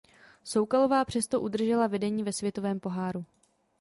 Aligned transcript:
Soukalová 0.43 1.05
přesto 1.05 1.41
udržela 1.41 1.87
vedení 1.87 2.23
ve 2.23 2.33
světovém 2.33 2.79
poháru. 2.79 3.25